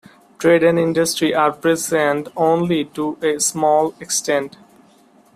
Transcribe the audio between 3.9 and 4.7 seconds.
extent.